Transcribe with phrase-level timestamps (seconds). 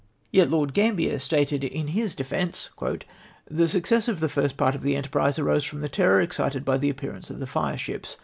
[0.31, 2.71] Yet Lord Gambler stated in his defence,"
[3.51, 6.79] The success of the first part of the enterprise arose from the terror excited by
[6.79, 8.17] the appearance of the fireships